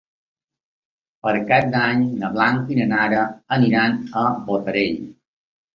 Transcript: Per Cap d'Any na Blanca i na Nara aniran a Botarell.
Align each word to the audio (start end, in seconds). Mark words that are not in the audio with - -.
Per 1.27 1.33
Cap 1.51 1.67
d'Any 1.75 2.07
na 2.23 2.33
Blanca 2.39 2.75
i 2.77 2.81
na 2.81 2.91
Nara 2.97 3.23
aniran 3.61 4.03
a 4.25 4.29
Botarell. 4.51 5.03